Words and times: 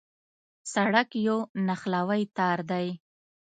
سړک 0.73 1.09
یو 1.27 1.37
نښلوی 1.67 2.21
تار 2.37 2.59
دی. 2.71 2.87